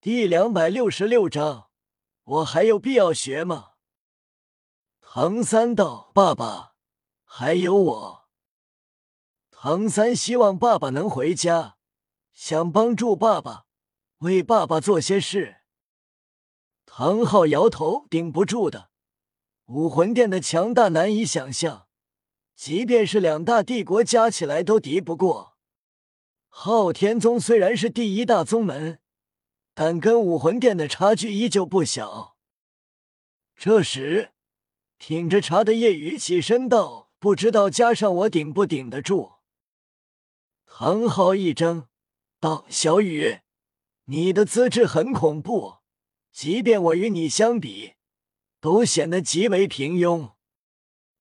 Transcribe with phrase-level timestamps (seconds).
[0.00, 1.70] 第两百六十六章，
[2.22, 3.70] 我还有必要学吗？
[5.00, 6.76] 唐三道：“爸爸，
[7.24, 8.28] 还有我。”
[9.50, 11.78] 唐三希望爸爸能回家，
[12.32, 13.64] 想帮助爸爸，
[14.18, 15.62] 为爸爸做些事。
[16.86, 18.90] 唐昊摇头：“顶不住的，
[19.64, 21.88] 武魂殿的强大难以想象，
[22.54, 25.56] 即便是两大帝国加起来都敌不过。
[26.46, 29.00] 昊天宗虽然是第一大宗门。”
[29.80, 32.36] 但跟武魂殿的差距依旧不小。
[33.54, 34.32] 这时，
[34.98, 39.34] 挺着茶的夜雨起身道：“不知道加上我顶不顶得住？”
[40.66, 41.86] 唐昊一怔，
[42.40, 43.38] 道：“小雨，
[44.06, 45.76] 你的资质很恐怖，
[46.32, 47.94] 即便我与你相比，
[48.60, 50.32] 都显得极为平庸。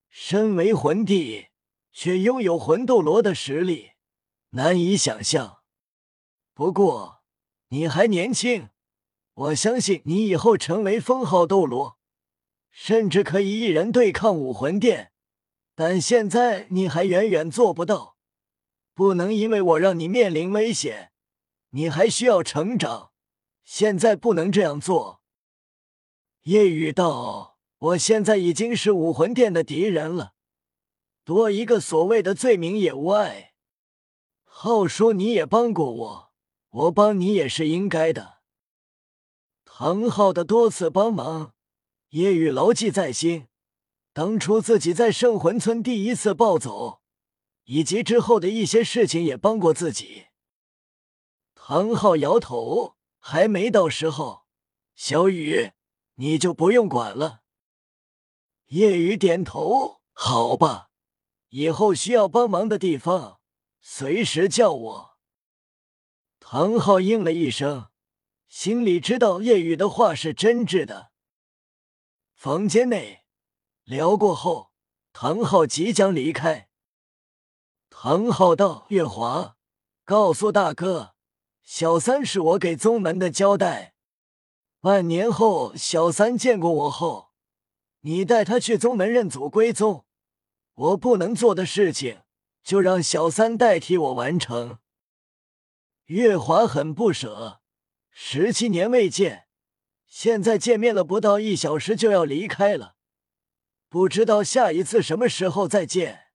[0.09, 1.49] 身为魂帝，
[1.91, 3.91] 却拥有魂斗罗的实力，
[4.49, 5.59] 难以想象。
[6.55, 7.16] 不过……”
[7.69, 8.69] 你还年轻，
[9.33, 11.97] 我相信你以后成为封号斗罗，
[12.69, 15.11] 甚至可以一人对抗武魂殿。
[15.75, 18.17] 但现在你还远远做不到，
[18.93, 21.11] 不能因为我让你面临危险，
[21.71, 23.11] 你还需要成长。
[23.63, 25.21] 现在不能这样做。
[26.43, 30.33] 夜雨道：“我现在已经是武魂殿的敌人了，
[31.25, 33.53] 多一个所谓的罪名也无碍。”
[34.45, 36.26] 浩说：“你也帮过我。”
[36.69, 38.37] 我帮你也是应该的。
[39.63, 41.53] 唐昊的多次帮忙，
[42.09, 43.47] 叶雨牢记在心。
[44.13, 47.01] 当初自己在圣魂村第一次暴走，
[47.65, 50.25] 以及之后的一些事情，也帮过自己。
[51.53, 54.45] 唐昊摇头，还没到时候。
[54.95, 55.73] 小雨，
[56.15, 57.41] 你就不用管了。
[58.67, 60.89] 叶雨点头，好吧，
[61.49, 63.39] 以后需要帮忙的地方，
[63.79, 65.16] 随时叫我。
[66.49, 67.89] 唐昊应了一声，
[68.47, 71.11] 心里知道叶雨的话是真挚的。
[72.33, 73.25] 房间内
[73.83, 74.71] 聊过后，
[75.11, 76.69] 唐昊即将离开。
[77.89, 79.57] 唐昊道：“月华，
[80.05, 81.15] 告诉大哥，
[81.63, 83.93] 小三是我给宗门的交代。
[84.79, 87.31] 半年后，小三见过我后，
[88.03, 90.05] 你带他去宗门认祖归宗。
[90.75, 92.21] 我不能做的事情，
[92.63, 94.79] 就让小三代替我完成。”
[96.07, 97.59] 月华很不舍，
[98.09, 99.49] 十七年未见，
[100.05, 102.95] 现在见面了不到一小时就要离开了，
[103.89, 106.27] 不知道下一次什么时候再见。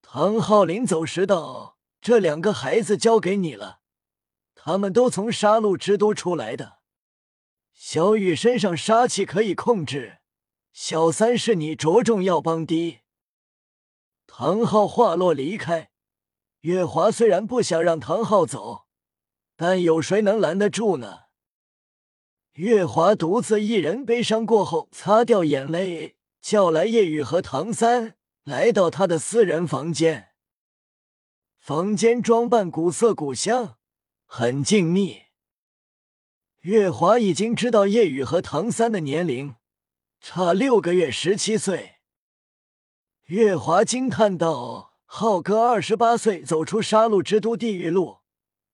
[0.00, 3.80] 唐昊临走时道：“这两个孩子交给你了，
[4.54, 6.78] 他们都从杀戮之都出来的。
[7.72, 10.18] 小雨身上杀气可以控制，
[10.72, 13.00] 小三是你着重要帮的。”
[14.28, 15.90] 唐昊话落离开。
[16.64, 18.86] 月华虽然不想让唐昊走，
[19.54, 21.24] 但有谁能拦得住呢？
[22.54, 30.30] 月华独自一人悲伤过后，擦掉眼泪，叫来夜雨和唐三，来到他的私人房间。
[31.58, 33.76] 房间装扮古色古香，
[34.24, 35.24] 很静谧。
[36.62, 39.56] 月华已经知道夜雨和唐三的年龄，
[40.18, 41.96] 差六个月，十七岁。
[43.24, 44.93] 月华惊叹道。
[45.16, 48.18] 浩哥二十八岁走出杀戮之都地狱路，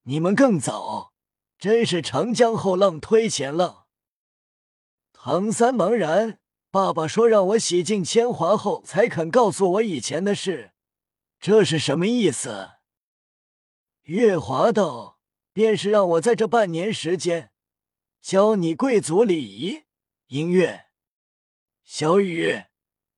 [0.05, 1.13] 你们更早，
[1.59, 3.85] 真是长江后浪推前浪。
[5.13, 6.41] 唐三茫然，
[6.71, 10.73] 爸爸说让我洗尽铅华后才肯告诉我以前的事，
[11.39, 12.71] 这是什么意思？
[14.05, 15.19] 月华道，
[15.53, 17.53] 便是让我在这半年时间
[18.23, 19.83] 教你贵族礼仪、
[20.29, 20.87] 音乐。
[21.85, 22.63] 小雨，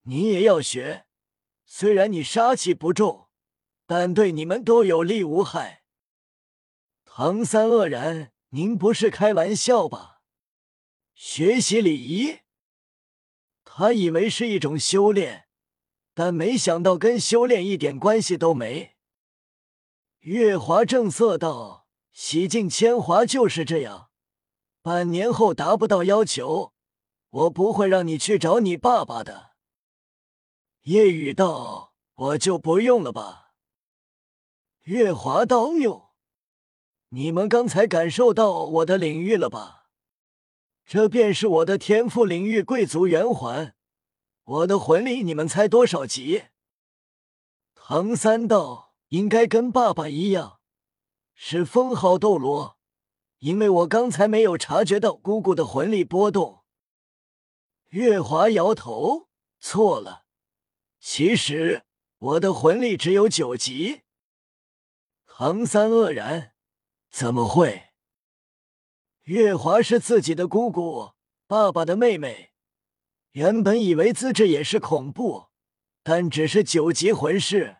[0.06, 1.06] 你也要学。
[1.75, 3.28] 虽然你杀气不重，
[3.87, 5.84] 但对你们都有利无害。
[7.06, 10.21] 唐三愕然：“您不是开玩笑吧？
[11.15, 12.41] 学习礼仪？”
[13.65, 15.47] 他以为是一种修炼，
[16.12, 18.97] 但没想到跟修炼一点关系都没。
[20.19, 24.11] 月华正色道：“洗尽铅华就是这样。
[24.82, 26.75] 半年后达不到要求，
[27.31, 29.51] 我不会让你去找你爸爸的。”
[30.82, 33.52] 夜雨道：“我就不用了吧。”
[34.82, 36.11] 月华道：“哟，
[37.11, 39.90] 你们刚才感受到我的领域了吧？
[40.84, 43.76] 这便是我的天赋领域贵族圆环。
[44.43, 46.46] 我的魂力，你们猜多少级？”
[47.76, 50.58] 唐三道：“应该跟爸爸一样，
[51.34, 52.76] 是封号斗罗，
[53.38, 56.64] 因为我刚才没有察觉到姑姑的魂力波动。”
[57.90, 59.29] 月华摇头
[59.61, 60.21] ：“错了。”
[61.04, 61.82] 其实
[62.19, 64.02] 我的魂力只有九级。
[65.26, 66.52] 唐三愕然，
[67.10, 67.88] 怎么会？
[69.22, 71.10] 月华是自己的姑姑，
[71.49, 72.52] 爸爸的妹妹。
[73.32, 75.46] 原本以为资质也是恐怖，
[76.04, 77.78] 但只是九级魂师。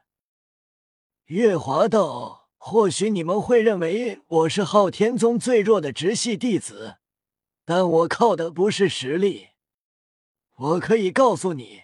[1.27, 6.97] 月华道：“或许你们会认为我是昊天宗最弱的直系弟子，
[7.65, 9.51] 但我靠的不是实力。
[10.57, 11.83] 我可以告诉你，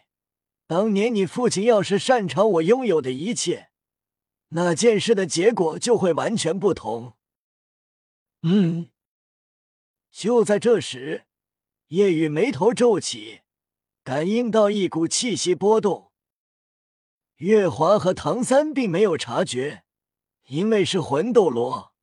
[0.68, 3.70] 当年你父亲要是擅长我拥有的一切，
[4.48, 7.16] 那件事的结果就会完全不同。”
[8.44, 8.90] 嗯。
[10.10, 11.24] 就在这时，
[11.88, 13.40] 夜雨眉头皱起，
[14.04, 16.12] 感应到一股气息波动。
[17.36, 19.84] 月华和唐三并没有察觉，
[20.48, 21.94] 因为是魂斗罗。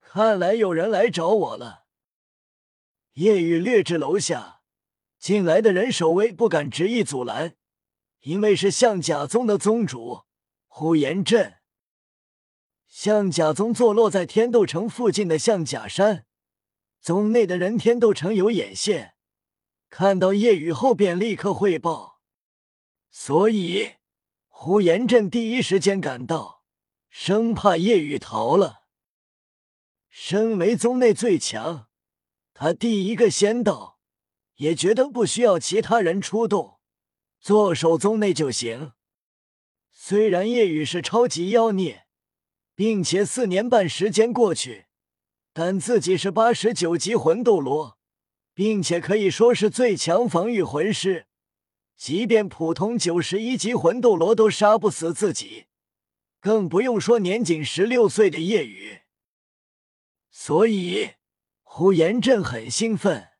[0.00, 1.84] 看来有人来找我了。
[3.14, 4.61] 夜雨掠至楼下，
[5.22, 7.54] 进来的人守卫不敢执意阻拦，
[8.22, 10.22] 因为是象甲宗的宗主
[10.66, 11.60] 呼延震。
[12.88, 16.26] 象甲宗坐落在天斗城附近的象甲山。
[17.00, 19.14] 宗内的人天斗城有眼线，
[19.88, 22.20] 看到叶雨后便立刻汇报，
[23.08, 23.92] 所以
[24.48, 26.64] 呼延震第一时间赶到，
[27.08, 28.86] 生怕叶雨逃了。
[30.08, 31.86] 身为宗内最强，
[32.52, 33.91] 他第一个先到，
[34.62, 36.78] 也觉得不需要其他人出动，
[37.40, 38.92] 坐守宗内就行。
[39.90, 42.06] 虽然夜雨是超级妖孽，
[42.76, 44.86] 并且四年半时间过去。
[45.52, 47.98] 但自己是八十九级魂斗罗，
[48.54, 51.26] 并且可以说是最强防御魂师，
[51.96, 55.66] 即便普通九十一级魂斗罗都杀不死自己，
[56.40, 59.00] 更不用说年仅十六岁的夜雨。
[60.30, 61.14] 所以，
[61.64, 63.31] 呼延震很兴奋。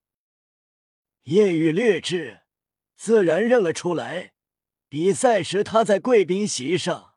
[1.24, 2.40] 夜雨略智，
[2.96, 4.32] 自然认了出来。
[4.88, 7.14] 比赛时他在贵宾席上，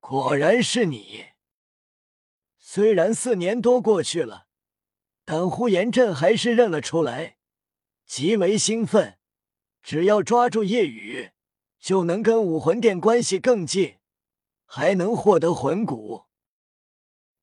[0.00, 1.28] 果然是你。
[2.58, 4.48] 虽然四年多过去了，
[5.24, 7.38] 但呼延震还是认了出来，
[8.04, 9.18] 极为兴奋。
[9.82, 11.30] 只要抓住夜雨，
[11.80, 13.96] 就能跟武魂殿关系更近，
[14.66, 16.26] 还能获得魂骨。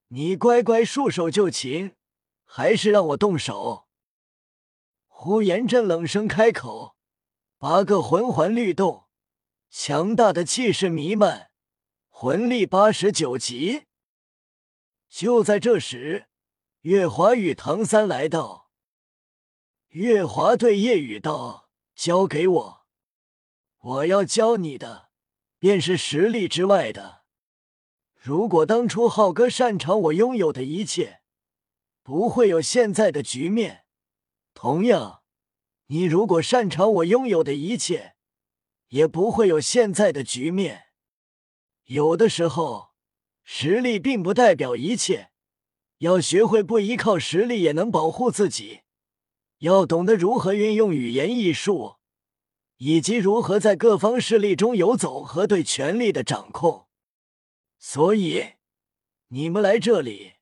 [0.10, 1.96] 你乖乖束手就擒，
[2.46, 3.88] 还是让我动手？
[5.24, 6.96] 呼延震冷声开口，
[7.60, 9.06] 八个魂环律动，
[9.70, 11.52] 强大的气势弥漫，
[12.10, 13.84] 魂力八十九级。
[15.08, 16.26] 就在这时，
[16.80, 18.72] 月华与唐三来到。
[19.90, 22.86] 月华对夜雨道：“交给我，
[23.78, 25.10] 我要教你的
[25.60, 27.22] 便是实力之外的。
[28.16, 31.22] 如果当初浩哥擅长我拥有的一切，
[32.02, 33.86] 不会有现在的局面。
[34.54, 35.24] 同样，
[35.88, 38.16] 你如果擅长我拥有的一切，
[38.90, 40.88] 也不会有现在的局面。
[41.86, 42.92] 有的时候。”
[43.44, 45.32] 实力并不代表一切，
[45.98, 48.82] 要学会不依靠实力也能保护自己，
[49.58, 51.96] 要懂得如何运用语言艺术，
[52.78, 56.88] 以及如何在各方势力中游走和对权力的掌控。
[57.80, 58.54] 所以，
[59.30, 60.34] 你们来这里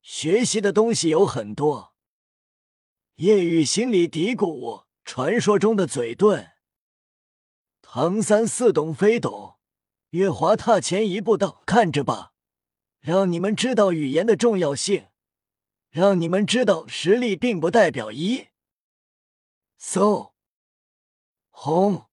[0.00, 1.93] 学习的东西有很多。
[3.16, 6.54] 叶雨心里嘀咕：传说中的嘴遁。
[7.80, 9.56] 唐三似懂非懂，
[10.10, 12.32] 月华踏前一步道：“看着吧。”
[12.98, 15.06] 让你们知道语言的重要性，
[15.90, 18.48] 让你们知道实力并不代表一。
[19.78, 20.32] 嗖，
[21.50, 22.06] 轰！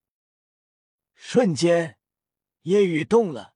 [1.15, 1.97] 瞬间，
[2.63, 3.55] 夜雨动了，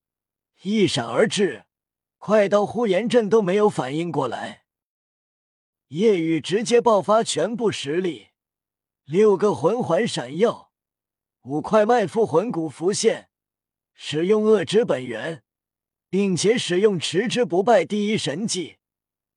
[0.63, 1.65] 一闪而至，
[2.17, 4.64] 快到呼延震都没有反应过来。
[5.95, 8.27] 夜雨直接爆发全部实力，
[9.05, 10.73] 六个魂环闪耀，
[11.43, 13.29] 五块外附魂骨浮现，
[13.93, 15.43] 使用恶之本源。
[16.07, 18.77] 并且使用持之不败第一神技，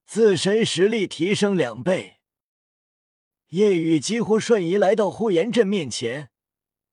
[0.07, 2.19] 自身实力提升两倍。
[3.49, 6.31] 夜雨几乎瞬移来到呼延震面前。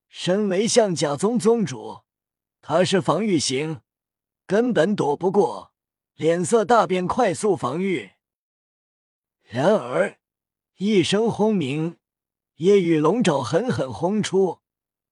[0.08, 2.00] 身为象甲宗宗主，
[2.60, 3.80] 他是防御型，
[4.44, 5.72] 根本躲不过，
[6.16, 8.15] 脸色大变，快速防御。
[9.48, 10.18] 然而
[10.78, 11.98] 一声轰鸣，
[12.56, 14.58] 夜雨龙爪狠狠轰出，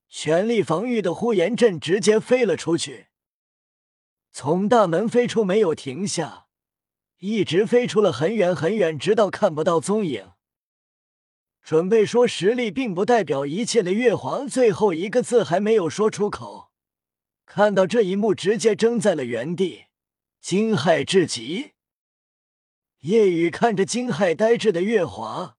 [0.08, 3.06] 全力防御的呼延震直接飞了出去。
[4.32, 6.46] 从大门飞出，没有停下，
[7.18, 10.32] 一直飞出了很远很远，直到看不到踪影。
[11.62, 16.72] 准备说实力并不代表一切的月华，最后一个字还没有说出口，
[17.46, 19.84] 看到这一幕，直接怔在了原地，
[20.40, 21.73] 惊骇至极。
[23.04, 25.56] 夜雨看着惊骇呆滞的月华，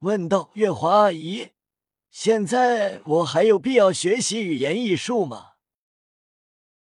[0.00, 1.48] 问道：“月华阿姨，
[2.10, 5.51] 现在我还有必要学习语言艺术吗？”